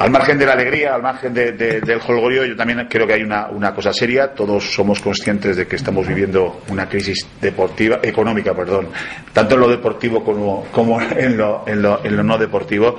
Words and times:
Al 0.00 0.10
margen 0.10 0.38
de 0.38 0.46
la 0.46 0.54
alegría, 0.54 0.94
al 0.94 1.02
margen 1.02 1.34
de, 1.34 1.52
de, 1.52 1.82
del 1.82 2.00
holgorio, 2.00 2.46
yo 2.46 2.56
también 2.56 2.86
creo 2.88 3.06
que 3.06 3.12
hay 3.12 3.22
una, 3.22 3.74
cosa 3.74 3.92
seria. 3.92 4.32
Todos 4.32 4.72
somos 4.72 4.98
conscientes 5.02 5.58
de 5.58 5.66
que 5.66 5.76
estamos 5.76 6.08
viviendo 6.08 6.62
una 6.70 6.88
crisis 6.88 7.26
deportiva, 7.38 8.00
económica, 8.02 8.54
perdón, 8.54 8.88
tanto 9.34 9.56
en 9.56 9.60
lo 9.60 9.68
deportivo 9.68 10.24
como, 10.24 11.00
en, 11.02 11.36
lo, 11.36 11.64
en, 11.66 11.82
lo, 11.82 12.02
en 12.02 12.16
lo 12.16 12.22
no 12.22 12.38
deportivo 12.38 12.96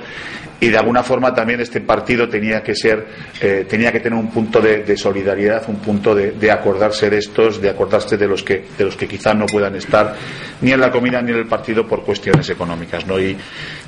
y 0.62 0.68
de 0.68 0.78
alguna 0.78 1.02
forma 1.02 1.34
también 1.34 1.60
este 1.60 1.80
partido 1.80 2.28
tenía 2.28 2.62
que 2.62 2.76
ser 2.76 3.04
eh, 3.40 3.66
tenía 3.68 3.90
que 3.90 3.98
tener 3.98 4.16
un 4.16 4.30
punto 4.30 4.60
de, 4.60 4.84
de 4.84 4.96
solidaridad 4.96 5.64
un 5.66 5.80
punto 5.80 6.14
de, 6.14 6.50
acordarse 6.52 7.10
de 7.10 7.18
estos 7.18 7.60
de 7.60 7.68
acordarse 7.68 8.16
de 8.16 8.28
los 8.28 8.44
que 8.44 8.66
de 8.78 8.84
los 8.84 8.96
que 8.96 9.08
quizás 9.08 9.34
no 9.34 9.46
puedan 9.46 9.74
estar 9.74 10.14
ni 10.60 10.70
en 10.70 10.80
la 10.80 10.92
comida 10.92 11.20
ni 11.20 11.32
en 11.32 11.38
el 11.38 11.46
partido 11.46 11.84
por 11.84 12.04
cuestiones 12.04 12.48
económicas 12.48 13.04
no 13.08 13.18
y 13.18 13.36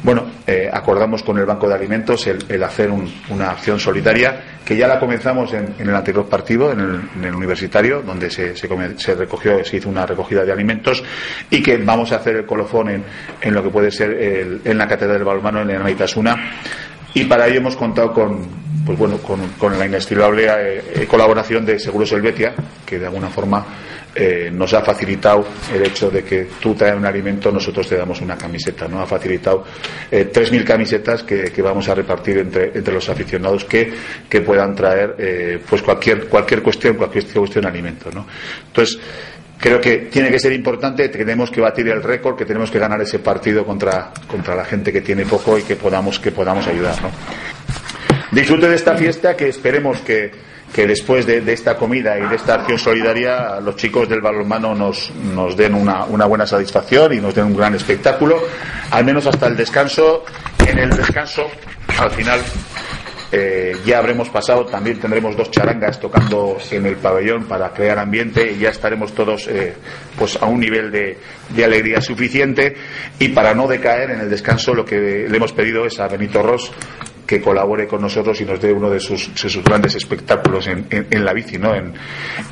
bueno 0.03 0.25
eh, 0.47 0.69
acordamos 0.73 1.23
con 1.23 1.39
el 1.39 1.47
banco 1.47 1.69
de 1.69 1.75
alimentos 1.75 2.27
el, 2.27 2.63
hacer 2.63 2.91
un, 2.91 3.11
una 3.31 3.51
acción 3.51 3.81
solidaria 3.81 4.59
que 4.65 4.77
ya 4.77 4.87
la 4.87 5.01
comenzamos 5.01 5.53
en, 5.55 5.75
el 5.79 5.95
anterior 5.95 6.29
partido 6.29 6.71
en 6.71 7.25
el, 7.25 7.35
universitario 7.35 8.03
donde 8.03 8.31
se, 8.31 8.55
se, 8.55 8.69
se, 8.99 9.15
recogió 9.15 9.65
se 9.65 9.77
hizo 9.77 9.89
una 9.89 10.05
recogida 10.05 10.45
de 10.45 10.53
alimentos 10.53 11.03
y 11.51 11.63
que 11.63 11.79
vamos 11.79 12.13
a 12.13 12.17
hacer 12.17 12.37
el 12.37 12.47
colofón 12.47 12.91
en, 12.91 13.05
en 13.41 13.55
lo 13.55 13.63
que 13.63 13.71
puede 13.71 13.91
ser 13.91 14.11
el, 14.11 14.61
en 14.65 14.77
la 14.77 14.87
catedral 14.87 15.17
del 15.17 15.25
balonmano 15.25 15.63
en 15.63 15.69
la 15.69 15.79
Naitasuna 15.79 16.37
y 17.15 17.25
para 17.25 17.47
ello 17.47 17.59
hemos 17.59 17.77
contado 17.77 18.13
con, 18.13 18.64
pues 18.85 18.99
bueno, 18.99 19.19
con, 19.19 19.49
con 19.59 19.79
la 19.79 19.87
inestimable 19.87 20.47
eh, 20.49 21.07
colaboración 21.07 21.65
de 21.65 21.79
Seguros 21.79 22.13
Helvetia, 22.13 22.55
que 22.85 22.99
de 22.99 23.07
alguna 23.07 23.29
forma 23.29 23.65
eh, 24.17 24.49
nos 24.53 24.73
ha 24.75 24.83
facilitado 24.83 25.45
el 25.75 25.87
hecho 25.87 26.09
de 26.09 26.23
que 26.23 26.47
tú 26.61 26.75
traes 26.75 26.95
un 26.95 27.05
alimento, 27.05 27.51
nosotros 27.51 27.89
te 27.89 27.97
damos 27.97 28.21
una 28.21 28.39
camiseta, 28.39 28.87
¿no? 28.87 29.01
Ha 29.01 29.07
facilitado 29.07 29.65
eh, 30.09 30.31
3.000 30.33 30.65
camisetas 30.65 31.25
que, 31.25 31.51
que, 31.51 31.63
vamos 31.63 31.89
a 31.89 31.97
repartir 31.97 32.39
entre, 32.39 32.71
entre 32.79 32.95
los 32.95 33.09
aficionados 33.09 33.65
que, 33.65 33.93
que 34.29 34.41
puedan 34.41 34.73
traer 34.77 35.17
eh, 35.19 35.59
pues 35.69 35.83
cualquier, 35.83 36.29
cualquier 36.29 36.63
cuestión, 36.63 36.95
cualquier 36.95 37.27
cuestión 37.27 37.63
de 37.63 37.69
alimento, 37.69 38.09
¿no? 38.13 38.25
Entonces, 38.69 39.01
creo 39.59 39.81
que 39.81 39.97
tiene 40.13 40.31
que 40.31 40.39
ser 40.39 40.53
importante, 40.53 41.09
tenemos 41.09 41.51
que 41.51 41.61
batir 41.61 41.89
el 41.89 42.01
récord, 42.01 42.37
que 42.37 42.45
tenemos 42.45 42.71
que 42.71 42.79
ganar 42.79 43.01
ese 43.01 43.19
partido 43.19 43.67
contra, 43.67 44.13
contra 44.29 44.55
la 44.55 44.65
gente 44.65 44.93
que 44.93 45.01
tiene 45.01 45.27
poco 45.27 45.59
y 45.59 45.63
que 45.63 45.75
podamos, 45.75 46.21
que 46.21 46.31
podamos 46.31 46.69
ayudar. 46.69 47.03
¿no? 47.03 47.11
Disfrute 48.35 48.69
de 48.69 48.75
esta 48.75 48.97
fiesta 48.97 49.37
que 49.37 49.49
esperemos 49.49 50.01
que, 50.01 50.33
que 50.75 50.89
después 50.89 51.25
de, 51.25 51.41
de, 51.41 51.53
esta 51.53 51.77
comida 51.77 52.19
y 52.19 52.29
de 52.29 52.35
esta 52.35 52.55
acción 52.55 52.81
solidaria 52.81 53.61
los 53.61 53.77
chicos 53.77 54.09
del 54.09 54.21
balonmano 54.21 54.75
nos, 54.75 55.13
nos 55.13 55.57
den 55.57 55.73
una, 55.73 56.05
una, 56.07 56.27
buena 56.27 56.45
satisfacción 56.45 57.13
y 57.15 57.19
nos 57.19 57.33
den 57.33 57.45
un 57.45 57.57
gran 57.57 57.77
espectáculo, 57.77 58.43
al 58.91 59.05
menos 59.05 59.25
hasta 59.29 59.47
el 59.47 59.57
descanso. 59.57 60.25
En 60.67 60.81
el 60.81 60.91
descanso, 60.91 61.47
al 61.97 62.11
final, 62.11 62.41
eh, 63.31 63.77
ya 63.87 63.99
habremos 63.99 64.29
pasado, 64.31 64.67
también 64.67 64.99
tendremos 64.99 65.37
dos 65.37 65.53
charangas 65.53 66.01
tocando 66.01 66.57
en 66.73 66.87
el 66.87 66.97
pabellón 66.97 67.45
para 67.45 67.71
crear 67.71 68.01
ambiente 68.01 68.51
y 68.51 68.59
ya 68.59 68.71
estaremos 68.71 69.13
todos 69.15 69.47
eh, 69.47 69.75
pues 70.19 70.43
a 70.43 70.47
un 70.47 70.59
nivel 70.59 70.91
de, 70.91 71.19
de, 71.51 71.65
alegría 71.65 72.01
suficiente 72.01 72.75
y 73.21 73.29
para 73.29 73.55
no 73.55 73.69
decaer 73.69 74.11
en 74.11 74.21
el 74.23 74.31
descanso 74.31 74.75
lo 74.75 74.85
que 74.85 75.29
le 75.29 75.37
hemos 75.37 75.53
pedido 75.53 75.87
es 75.87 76.01
a 76.01 76.09
Benito 76.09 76.43
Ross 76.43 76.73
que 77.27 77.41
colabore 77.41 77.87
con 77.87 78.01
nosotros 78.03 78.41
y 78.41 78.45
nos 78.45 78.61
dé 78.61 78.73
uno 78.73 78.91
de 78.91 79.01
sus, 79.01 79.31
sus 79.35 79.63
grandes 79.63 79.95
espectáculos 79.95 80.67
en, 80.67 80.87
en, 80.91 81.07
en, 81.11 81.25
la 81.25 81.33
bici, 81.33 81.59
¿no? 81.59 81.75
En, 81.75 81.93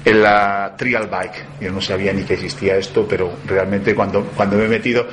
en, 0.04 0.22
la 0.22 0.74
trial 0.76 1.08
bike. 1.08 1.60
Yo 1.60 1.72
no 1.72 1.80
sabía 1.80 2.12
ni 2.12 2.22
que 2.22 2.34
existía 2.34 2.76
esto, 2.76 3.06
pero 3.08 3.32
realmente 3.46 3.94
cuando, 3.94 4.24
cuando 4.36 4.56
me 4.56 4.64
he 4.64 4.68
metido 4.68 5.06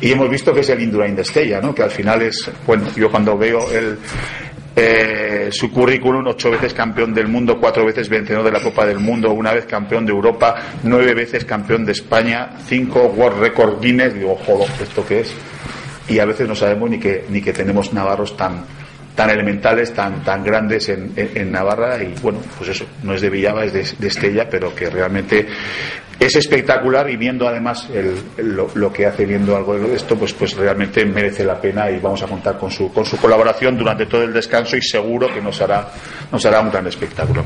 y 0.00 0.12
hemos 0.12 0.30
visto 0.30 0.54
que 0.54 0.60
es 0.60 0.68
el 0.70 0.80
Indurain 0.80 1.14
de 1.14 1.22
Estella, 1.22 1.60
¿no? 1.60 1.74
Que 1.74 1.82
al 1.82 1.90
final 1.90 2.22
es, 2.22 2.50
bueno, 2.66 2.84
yo 2.96 3.10
cuando 3.10 3.36
veo 3.36 3.70
el, 3.70 3.98
eh, 4.74 5.48
su 5.50 5.70
currículum, 5.70 6.26
ocho 6.26 6.50
veces 6.50 6.72
campeón 6.72 7.12
del 7.12 7.28
mundo, 7.28 7.58
cuatro 7.60 7.84
veces 7.84 8.08
vencedor 8.08 8.44
de 8.44 8.52
la 8.52 8.60
Copa 8.60 8.86
del 8.86 8.98
Mundo, 8.98 9.30
una 9.32 9.52
vez 9.52 9.66
campeón 9.66 10.06
de 10.06 10.12
Europa, 10.12 10.54
nueve 10.84 11.12
veces 11.12 11.44
campeón 11.44 11.84
de 11.84 11.92
España, 11.92 12.52
cinco 12.66 13.12
World 13.14 13.40
Record 13.40 13.80
Guinness, 13.82 14.14
digo, 14.14 14.36
joder, 14.36 14.70
¿esto 14.80 15.04
qué 15.06 15.20
es? 15.20 15.34
Y 16.08 16.18
a 16.18 16.24
veces 16.24 16.48
no 16.48 16.54
sabemos 16.54 16.88
ni 16.88 16.98
que, 16.98 17.26
ni 17.28 17.42
que 17.42 17.52
tenemos 17.52 17.92
navarros 17.92 18.36
tan, 18.36 18.64
tan 19.20 19.28
elementales, 19.28 19.92
tan, 19.92 20.24
tan 20.24 20.42
grandes 20.42 20.88
en, 20.88 21.12
en, 21.14 21.52
Navarra 21.52 22.02
y 22.02 22.14
bueno, 22.22 22.38
pues 22.56 22.70
eso, 22.70 22.86
no 23.02 23.12
es 23.12 23.20
de 23.20 23.28
Villava, 23.28 23.66
es 23.66 23.98
de, 23.98 24.08
Estella, 24.08 24.48
pero 24.48 24.74
que 24.74 24.88
realmente 24.88 25.46
es 26.18 26.36
espectacular 26.36 27.10
y 27.10 27.18
viendo 27.18 27.46
además 27.46 27.86
lo, 28.38 28.70
lo, 28.72 28.90
que 28.90 29.04
hace 29.04 29.26
viendo 29.26 29.54
algo 29.54 29.78
de 29.78 29.94
esto 29.94 30.16
pues 30.16 30.32
pues 30.32 30.56
realmente 30.56 31.04
merece 31.04 31.44
la 31.44 31.60
pena 31.60 31.90
y 31.90 31.98
vamos 31.98 32.22
a 32.22 32.28
contar 32.28 32.56
con 32.56 32.70
su 32.70 32.90
con 32.94 33.04
su 33.04 33.18
colaboración 33.18 33.76
durante 33.76 34.06
todo 34.06 34.22
el 34.22 34.32
descanso 34.32 34.78
y 34.78 34.80
seguro 34.80 35.28
que 35.28 35.42
nos 35.42 35.60
hará 35.60 35.90
nos 36.32 36.46
hará 36.46 36.60
un 36.60 36.70
gran 36.70 36.86
espectáculo 36.86 37.44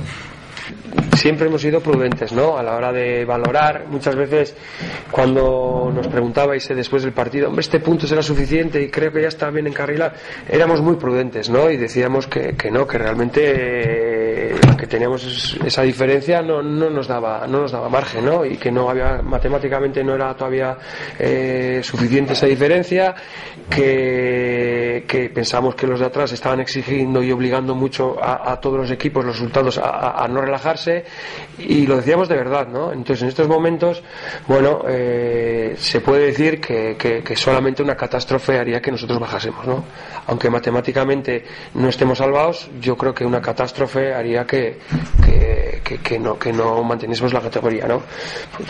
siempre 1.16 1.46
hemos 1.46 1.62
sido 1.62 1.80
prudentes, 1.80 2.32
¿no? 2.32 2.56
A 2.56 2.62
la 2.62 2.76
hora 2.76 2.92
de 2.92 3.24
valorar, 3.24 3.86
muchas 3.88 4.16
veces 4.16 4.54
cuando 5.10 5.90
nos 5.94 6.08
preguntabais 6.08 6.68
después 6.68 7.02
del 7.02 7.12
partido, 7.12 7.48
hombre, 7.48 7.62
este 7.62 7.80
punto 7.80 8.06
será 8.06 8.22
suficiente 8.22 8.82
y 8.82 8.90
creo 8.90 9.12
que 9.12 9.22
ya 9.22 9.28
está 9.28 9.50
bien 9.50 9.66
encarrilado, 9.66 10.12
éramos 10.48 10.80
muy 10.80 10.96
prudentes, 10.96 11.48
¿no? 11.50 11.70
Y 11.70 11.76
decíamos 11.76 12.26
que, 12.26 12.54
que 12.56 12.70
no, 12.70 12.86
que 12.86 12.98
realmente 12.98 13.42
eh, 13.44 14.54
que 14.78 14.86
teníamos 14.86 15.56
esa 15.64 15.82
diferencia 15.82 16.42
no, 16.42 16.62
no, 16.62 16.90
nos 16.90 17.08
daba, 17.08 17.46
no 17.46 17.62
nos 17.62 17.72
daba 17.72 17.88
margen, 17.88 18.24
¿no? 18.24 18.44
Y 18.44 18.56
que 18.56 18.70
no 18.70 18.90
había, 18.90 19.22
matemáticamente 19.22 20.02
no 20.02 20.14
era 20.14 20.34
todavía 20.34 20.76
eh, 21.18 21.80
suficiente 21.82 22.32
esa 22.32 22.46
diferencia, 22.46 23.14
que, 23.70 24.83
que 25.02 25.28
pensamos 25.30 25.74
que 25.74 25.86
los 25.86 26.00
de 26.00 26.06
atrás 26.06 26.32
estaban 26.32 26.60
exigiendo 26.60 27.22
y 27.22 27.32
obligando 27.32 27.74
mucho 27.74 28.16
a, 28.22 28.58
todos 28.60 28.78
los 28.78 28.90
equipos, 28.90 29.24
los 29.24 29.36
resultados, 29.36 29.78
a, 29.78 30.26
no 30.28 30.40
relajarse 30.40 31.04
y 31.58 31.86
lo 31.86 31.96
decíamos 31.96 32.28
de 32.28 32.36
verdad, 32.36 32.68
¿no? 32.68 32.92
Entonces 32.92 33.22
en 33.22 33.28
estos 33.28 33.48
momentos, 33.48 34.02
bueno, 34.46 34.82
eh, 34.88 35.74
se 35.78 36.00
puede 36.00 36.26
decir 36.26 36.60
que, 36.60 37.34
solamente 37.36 37.82
una 37.82 37.96
catástrofe 37.96 38.58
haría 38.58 38.80
que 38.80 38.90
nosotros 38.90 39.18
bajásemos, 39.18 39.66
¿no? 39.66 39.84
Aunque 40.26 40.48
matemáticamente 40.48 41.44
no 41.74 41.88
estemos 41.88 42.18
salvados, 42.18 42.70
yo 42.80 42.96
creo 42.96 43.14
que 43.14 43.24
una 43.24 43.40
catástrofe 43.40 44.14
haría 44.14 44.46
que, 44.46 44.78
que, 46.02 46.18
no, 46.18 46.38
que 46.38 46.52
no 46.52 46.82
manteniésemos 46.82 47.32
la 47.32 47.40
categoría, 47.40 47.86
¿no? 47.86 48.02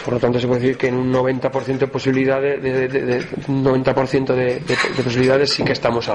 Por 0.04 0.14
lo 0.14 0.20
tanto 0.20 0.40
se 0.40 0.46
puede 0.46 0.60
decir 0.60 0.76
que 0.76 0.88
en 0.88 0.96
un 0.96 1.12
90% 1.12 1.78
de 1.78 1.86
posibilidades, 1.86 2.62
de, 2.62 2.88
de, 2.88 3.02
de, 3.02 3.28
90% 3.48 4.26
de, 4.34 4.60
de 4.60 5.02
posibilidades 5.02 5.52
sí 5.52 5.62
que 5.62 5.72
estamos 5.72 6.06
salvados. 6.06 6.13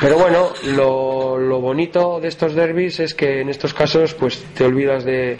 Pero 0.00 0.16
bueno, 0.16 0.50
lo, 0.74 1.36
lo 1.36 1.60
bonito 1.60 2.20
de 2.20 2.28
estos 2.28 2.54
derbis 2.54 3.00
es 3.00 3.14
que 3.14 3.40
en 3.42 3.50
estos 3.50 3.74
casos 3.74 4.14
pues 4.14 4.42
te 4.54 4.64
olvidas 4.64 5.04
de, 5.04 5.36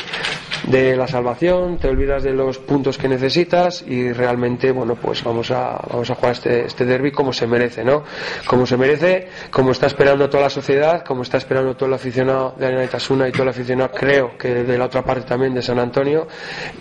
de 0.65 0.97
la 0.97 1.07
salvación, 1.07 1.79
te 1.79 1.89
olvidas 1.89 2.23
de 2.23 2.33
los 2.33 2.59
puntos 2.59 2.99
que 2.99 3.09
necesitas 3.09 3.83
y 3.87 4.13
realmente, 4.13 4.71
bueno, 4.73 4.97
pues 4.97 5.25
vamos 5.25 5.51
a, 5.51 5.81
vamos 5.91 6.11
a 6.11 6.15
jugar 6.15 6.33
este, 6.33 6.67
este 6.67 6.85
derby 6.85 7.11
como 7.11 7.33
se 7.33 7.47
merece, 7.47 7.85
¿no? 7.85 8.05
Como 8.47 8.67
se 8.67 8.77
merece, 8.77 9.29
como 9.51 9.71
está 9.71 9.87
esperando 9.87 10.29
toda 10.29 10.45
la 10.45 10.51
sociedad, 10.51 11.05
como 11.05 11.23
está 11.23 11.39
esperando 11.39 11.75
todo 11.75 11.89
el 11.89 11.95
aficionado 11.95 12.55
de 12.59 12.67
Arena 12.67 12.85
Itasuna 12.85 13.29
y 13.29 13.33
todo 13.33 13.45
el 13.45 13.49
aficionado, 13.51 13.91
creo 13.93 14.37
que 14.37 14.65
de 14.65 14.79
la 14.79 14.85
otra 14.85 15.03
parte 15.03 15.27
también 15.27 15.55
de 15.55 15.63
San 15.63 15.79
Antonio 15.79 16.29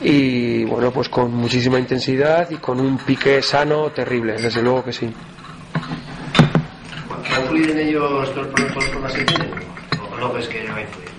y, 0.02 0.66
bueno, 0.66 0.92
pues 0.92 1.10
con 1.10 1.34
muchísima 1.34 1.80
intensidad 1.80 2.50
y 2.50 2.56
con 2.56 2.80
un 2.80 2.98
pique 2.98 3.42
sano 3.42 3.92
terrible, 3.92 4.34
desde 4.34 4.62
luego 4.62 4.84
que 4.84 4.94
sí. 4.94 5.10
¿Influyen 7.50 7.80
ellos 7.80 8.34
todos 8.36 8.48
los 9.01 9.13
tienen? 9.13 9.51
¿O 10.13 10.18
no 10.18 10.34
ves 10.34 10.48
que 10.48 10.63
no 10.66 10.80
influyen? 10.80 11.10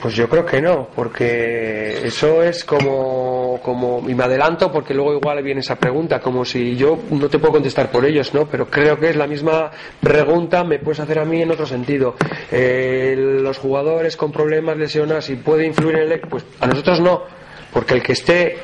Pues 0.00 0.14
yo 0.14 0.28
creo 0.28 0.46
que 0.46 0.62
no, 0.62 0.88
porque 0.94 2.06
eso 2.06 2.42
es 2.42 2.64
como, 2.64 3.60
como, 3.62 4.08
y 4.08 4.14
me 4.14 4.24
adelanto 4.24 4.70
porque 4.70 4.94
luego 4.94 5.12
igual 5.12 5.42
viene 5.42 5.60
esa 5.60 5.74
pregunta, 5.74 6.20
como 6.20 6.44
si 6.44 6.76
yo 6.76 7.00
no 7.10 7.28
te 7.28 7.38
puedo 7.38 7.54
contestar 7.54 7.90
por 7.90 8.04
ellos, 8.06 8.32
¿no? 8.32 8.46
Pero 8.46 8.66
creo 8.66 8.98
que 8.98 9.10
es 9.10 9.16
la 9.16 9.26
misma 9.26 9.72
pregunta, 10.00 10.62
me 10.62 10.78
puedes 10.78 11.00
hacer 11.00 11.18
a 11.18 11.24
mí 11.24 11.42
en 11.42 11.50
otro 11.50 11.66
sentido. 11.66 12.14
Eh, 12.50 13.14
los 13.18 13.58
jugadores 13.58 14.16
con 14.16 14.30
problemas 14.30 14.78
lesionados 14.78 15.28
y 15.30 15.36
puede 15.36 15.66
influir 15.66 15.96
en 15.96 16.12
el, 16.12 16.20
pues 16.20 16.46
a 16.60 16.66
nosotros 16.66 17.00
no, 17.00 17.24
porque 17.72 17.94
el 17.94 18.02
que 18.02 18.12
esté 18.12 18.56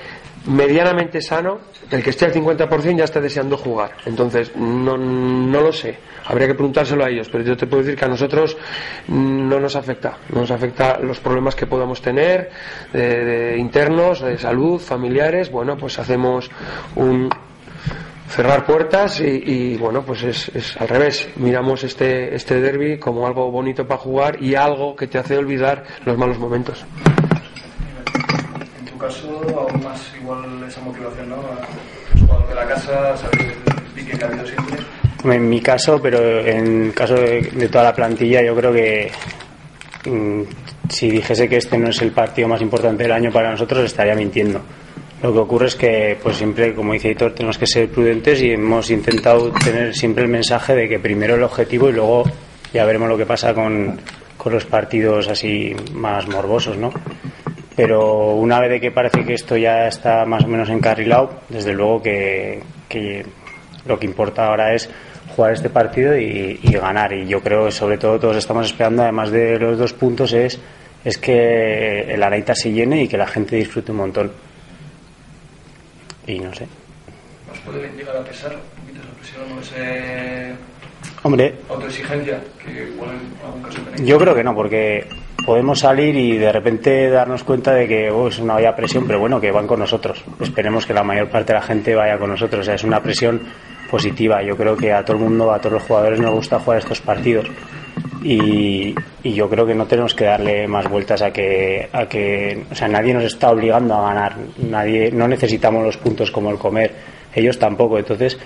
medianamente 0.46 1.20
sano, 1.22 1.58
el 1.90 2.02
que 2.02 2.10
esté 2.10 2.26
al 2.26 2.32
50% 2.32 2.96
ya 2.96 3.04
está 3.04 3.20
deseando 3.20 3.56
jugar. 3.56 3.92
Entonces, 4.06 4.54
no, 4.56 4.96
no 4.96 5.60
lo 5.60 5.72
sé. 5.72 5.98
Habría 6.26 6.46
que 6.48 6.54
preguntárselo 6.54 7.04
a 7.04 7.10
ellos, 7.10 7.28
pero 7.30 7.44
yo 7.44 7.56
te 7.56 7.66
puedo 7.66 7.82
decir 7.82 7.98
que 7.98 8.04
a 8.04 8.08
nosotros 8.08 8.56
no 9.08 9.60
nos 9.60 9.76
afecta. 9.76 10.18
No 10.30 10.40
nos 10.40 10.50
afecta 10.50 10.98
los 10.98 11.20
problemas 11.20 11.54
que 11.54 11.66
podamos 11.66 12.00
tener 12.00 12.50
de 12.92 13.56
internos, 13.58 14.20
de 14.20 14.38
salud, 14.38 14.80
familiares. 14.80 15.50
Bueno, 15.50 15.76
pues 15.76 15.98
hacemos 15.98 16.50
un, 16.96 17.28
cerrar 18.28 18.64
puertas 18.66 19.20
y, 19.20 19.76
bueno, 19.76 20.02
pues 20.04 20.22
es, 20.22 20.76
al 20.78 20.88
revés. 20.88 21.28
Miramos 21.36 21.84
este, 21.84 22.34
este 22.34 22.60
derby 22.60 22.98
como 22.98 23.26
algo 23.26 23.50
bonito 23.50 23.86
para 23.86 24.00
jugar 24.00 24.42
y 24.42 24.54
algo 24.54 24.96
que 24.96 25.06
te 25.06 25.18
hace 25.18 25.36
olvidar 25.36 25.84
los 26.04 26.16
malos 26.16 26.38
momentos. 26.38 26.84
Caso, 29.14 29.68
aún 29.70 29.84
más 29.84 30.12
igual 30.20 30.64
esa 30.66 30.80
motivación, 30.80 31.28
¿no? 31.28 31.36
Los 31.36 32.48
de 32.48 32.54
la 32.54 32.66
casa, 32.66 33.14
el 33.32 33.92
pique 33.94 34.16
que 34.18 34.24
ha 34.24 34.28
habido. 34.28 34.44
En 35.24 35.48
mi 35.48 35.60
caso, 35.60 36.00
pero 36.02 36.40
en 36.40 36.86
el 36.86 36.94
caso 36.94 37.14
de, 37.14 37.68
toda 37.70 37.84
la 37.84 37.94
plantilla, 37.94 38.42
yo 38.42 38.54
creo 38.54 38.72
que 38.72 39.10
mm, 40.04 40.42
si 40.88 41.10
dijese 41.10 41.48
que 41.48 41.56
este 41.56 41.78
no 41.78 41.88
es 41.88 42.02
el 42.02 42.12
partido 42.12 42.48
más 42.48 42.60
importante 42.60 43.04
del 43.04 43.12
año 43.12 43.32
para 43.32 43.50
nosotros, 43.50 43.84
estaría 43.84 44.14
mintiendo 44.14 44.60
lo 45.24 45.32
que 45.32 45.38
ocurre 45.38 45.68
es 45.68 45.74
que, 45.74 46.18
pues 46.22 46.36
siempre, 46.36 46.74
como 46.74 46.92
dice 46.92 47.10
Hitor, 47.10 47.32
tenemos 47.32 47.56
que 47.56 47.66
ser 47.66 47.88
prudentes 47.88 48.42
y 48.42 48.50
hemos 48.50 48.90
intentado 48.90 49.50
tener 49.52 49.94
siempre 49.94 50.24
el 50.24 50.30
mensaje 50.30 50.74
de 50.74 50.86
que 50.86 50.98
primero 50.98 51.36
el 51.36 51.42
objetivo 51.42 51.88
y 51.88 51.94
luego 51.94 52.24
ya 52.74 52.84
veremos 52.84 53.08
lo 53.08 53.16
que 53.16 53.24
pasa 53.24 53.54
con, 53.54 53.98
los 54.44 54.66
partidos 54.66 55.28
así 55.28 55.74
más 55.94 56.28
morbosos, 56.28 56.76
¿no? 56.76 56.92
Pero 57.76 58.34
una 58.34 58.60
vez 58.60 58.70
de 58.70 58.80
que 58.80 58.90
parece 58.90 59.24
que 59.24 59.34
esto 59.34 59.56
ya 59.56 59.88
está 59.88 60.24
más 60.24 60.44
o 60.44 60.48
menos 60.48 60.68
encarrilado, 60.68 61.40
desde 61.48 61.72
luego 61.72 62.02
que, 62.02 62.62
lo 63.86 63.98
que 63.98 64.06
importa 64.06 64.46
ahora 64.46 64.74
es 64.74 64.88
jugar 65.34 65.54
este 65.54 65.70
partido 65.70 66.16
y, 66.16 66.56
ganar. 66.72 67.12
Y 67.12 67.26
yo 67.26 67.40
creo 67.40 67.66
que 67.66 67.72
sobre 67.72 67.98
todo 67.98 68.20
todos 68.20 68.36
estamos 68.36 68.66
esperando, 68.66 69.02
además 69.02 69.30
de 69.30 69.58
los 69.58 69.78
dos 69.78 69.92
puntos, 69.92 70.32
es, 70.32 70.60
es 71.04 71.18
que 71.18 72.12
el 72.12 72.22
Araita 72.22 72.54
se 72.54 72.70
llene 72.70 73.02
y 73.02 73.08
que 73.08 73.18
la 73.18 73.26
gente 73.26 73.56
disfrute 73.56 73.90
un 73.90 73.98
montón 73.98 74.32
y 76.26 76.38
no 76.38 76.54
sé. 76.54 76.66
¿Nos 77.48 77.58
puede 77.60 77.90
llegar 77.92 78.16
a 78.16 78.24
pesar 78.24 78.54
un 78.54 78.80
poquito 78.80 79.00
esa 79.02 79.12
presión 79.12 79.52
o 79.52 79.60
ese 79.60 80.54
Hombre, 81.22 81.54
autoexigencia 81.68 82.40
que 82.62 82.88
igual 82.88 83.10
en 83.10 83.46
algún 83.46 83.62
caso 83.62 83.80
tenéis? 83.82 84.08
Yo 84.08 84.18
creo 84.18 84.34
que 84.34 84.44
no, 84.44 84.54
porque 84.54 85.06
podemos 85.44 85.80
salir 85.80 86.16
y 86.16 86.38
de 86.38 86.50
repente 86.50 87.10
darnos 87.10 87.44
cuenta 87.44 87.74
de 87.74 87.86
que 87.86 88.10
oh, 88.10 88.28
es 88.28 88.38
una 88.38 88.54
vaya 88.54 88.74
presión, 88.74 89.06
pero 89.06 89.18
bueno, 89.18 89.40
que 89.40 89.50
van 89.50 89.66
con 89.66 89.78
nosotros. 89.78 90.24
Esperemos 90.40 90.86
que 90.86 90.94
la 90.94 91.02
mayor 91.02 91.28
parte 91.28 91.52
de 91.52 91.58
la 91.58 91.64
gente 91.64 91.94
vaya 91.94 92.18
con 92.18 92.30
nosotros. 92.30 92.62
O 92.62 92.64
sea, 92.64 92.74
es 92.74 92.84
una 92.84 93.02
presión 93.02 93.40
positiva. 93.90 94.42
Yo 94.42 94.56
creo 94.56 94.76
que 94.76 94.92
a 94.92 95.04
todo 95.04 95.16
el 95.16 95.22
mundo, 95.22 95.52
a 95.52 95.58
todos 95.58 95.74
los 95.74 95.82
jugadores 95.82 96.20
nos 96.20 96.34
gusta 96.34 96.58
jugar 96.58 96.78
estos 96.78 97.00
partidos. 97.00 97.46
Y, 98.22 98.94
yo 99.22 99.50
creo 99.50 99.66
que 99.66 99.74
no 99.74 99.86
tenemos 99.86 100.14
que 100.14 100.24
darle 100.24 100.66
más 100.66 100.88
vueltas 100.88 101.20
a 101.22 101.30
que, 101.30 101.88
a 101.92 102.06
que, 102.06 102.64
o 102.70 102.74
sea, 102.74 102.88
nadie 102.88 103.12
nos 103.12 103.24
está 103.24 103.50
obligando 103.50 103.94
a 103.94 104.08
ganar, 104.08 104.36
nadie, 104.58 105.10
no 105.12 105.28
necesitamos 105.28 105.84
los 105.84 105.96
puntos 105.96 106.30
como 106.30 106.50
el 106.50 106.58
comer, 106.58 106.92
ellos 107.34 107.58
tampoco, 107.58 107.98
entonces 107.98 108.38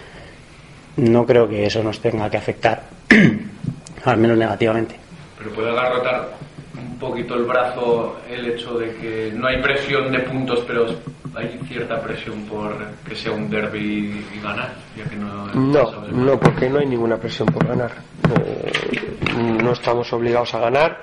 no 0.96 1.26
creo 1.26 1.48
que 1.48 1.66
eso 1.66 1.82
nos 1.82 2.00
tenga 2.00 2.28
que 2.30 2.36
afectar, 2.36 2.82
al 4.04 4.16
menos 4.18 4.36
negativamente. 4.36 4.96
Pero 5.38 5.50
puede 5.52 5.70
agarrotar 5.70 6.28
un 7.00 7.10
poquito 7.10 7.36
el 7.36 7.44
brazo 7.44 8.16
el 8.28 8.44
hecho 8.46 8.76
de 8.76 8.92
que 8.96 9.32
no 9.32 9.46
hay 9.46 9.62
presión 9.62 10.10
de 10.10 10.18
puntos, 10.18 10.64
pero 10.66 10.86
hay 11.32 11.56
cierta 11.68 12.00
presión 12.02 12.42
por 12.46 12.76
que 13.08 13.14
sea 13.14 13.30
un 13.30 13.48
derby 13.48 14.24
y 14.34 14.40
ganar, 14.42 14.74
ya 14.96 15.04
que 15.04 15.14
no. 15.14 15.46
No, 15.54 16.06
no, 16.10 16.40
porque 16.40 16.68
no 16.68 16.80
hay 16.80 16.86
ninguna 16.86 17.16
presión 17.16 17.46
por 17.48 17.64
ganar. 17.68 17.92
Eh, 18.42 18.72
no 19.62 19.72
estamos 19.72 20.12
obligados 20.12 20.52
a 20.54 20.58
ganar. 20.58 21.02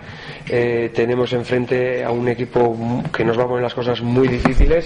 Eh, 0.49 0.91
tenemos 0.93 1.31
enfrente 1.31 2.03
a 2.03 2.11
un 2.11 2.27
equipo 2.27 2.77
que 3.15 3.23
nos 3.23 3.39
va 3.39 3.43
a 3.43 3.47
poner 3.47 3.63
las 3.63 3.73
cosas 3.73 4.01
muy 4.01 4.27
difíciles. 4.27 4.85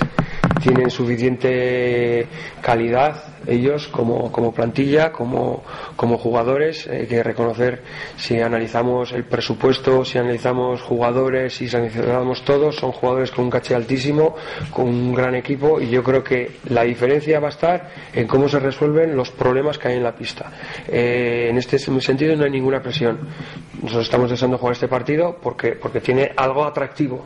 Tienen 0.62 0.90
suficiente 0.90 2.28
calidad 2.62 3.24
ellos 3.48 3.88
como, 3.88 4.32
como 4.32 4.54
plantilla, 4.54 5.12
como, 5.12 5.64
como 5.96 6.18
jugadores. 6.18 6.88
Hay 6.88 7.08
que 7.08 7.24
reconocer 7.24 7.84
si 8.18 8.40
analizamos 8.40 9.12
el 9.12 9.24
presupuesto, 9.26 10.06
si 10.06 10.18
analizamos 10.18 10.82
jugadores, 10.82 11.56
si 11.56 11.74
analizamos 11.76 12.44
todos, 12.44 12.76
son 12.76 12.92
jugadores 12.92 13.32
con 13.32 13.46
un 13.46 13.52
caché 13.52 13.76
altísimo, 13.76 14.36
con 14.72 14.88
un 14.88 15.14
gran 15.14 15.36
equipo 15.36 15.80
y 15.80 15.90
yo 15.90 16.04
creo 16.04 16.24
que 16.24 16.58
la 16.70 16.84
diferencia 16.84 17.40
va 17.40 17.48
a 17.48 17.52
estar 17.52 17.90
en 18.14 18.28
cómo 18.28 18.48
se 18.48 18.60
resuelven 18.60 19.16
los 19.16 19.32
problemas 19.32 19.78
que 19.78 19.90
hay 19.90 19.98
en 19.98 20.04
la 20.04 20.16
pista. 20.16 20.52
Eh, 20.88 21.48
en 21.50 21.58
este 21.58 21.80
sentido 21.80 22.36
no 22.36 22.46
hay 22.46 22.52
ninguna 22.52 22.82
presión. 22.82 23.20
Nosotros 23.82 24.06
estamos 24.06 24.30
deseando 24.30 24.58
jugar 24.58 24.74
este 24.74 24.88
partido 24.88 25.38
porque, 25.42 25.74
porque 25.74 26.02
tiene 26.02 26.32
algo 26.36 26.66
atractivo. 26.66 27.26